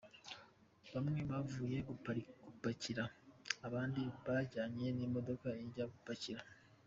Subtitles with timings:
[0.93, 1.77] Bamwe bavuye
[2.45, 3.03] gupakira,
[3.67, 6.41] abandi bajyanye n’imodoka ijya gupakira.